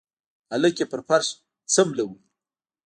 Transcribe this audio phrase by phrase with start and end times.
[0.51, 1.27] هلک يې په فرش
[1.73, 2.15] سملوه.